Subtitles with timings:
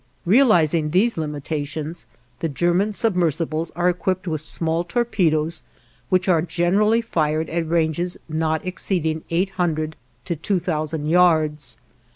[0.25, 2.07] Realizing these limitations,
[2.39, 5.61] the German submersibles are equipped with small torpedoes,
[6.09, 9.95] which are generally fired at ranges not exceeding eight hundred
[10.25, 11.77] to two thousand yards.